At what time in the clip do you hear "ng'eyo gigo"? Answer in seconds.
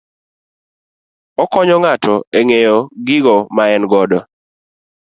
2.45-3.35